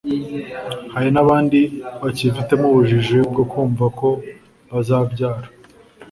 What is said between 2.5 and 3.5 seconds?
ubujiji bwo